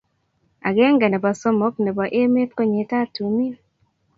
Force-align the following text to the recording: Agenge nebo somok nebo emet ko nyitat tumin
Agenge 0.67 1.05
nebo 1.09 1.29
somok 1.41 1.75
nebo 1.85 2.01
emet 2.21 2.49
ko 2.57 2.63
nyitat 2.71 3.07
tumin 3.15 3.53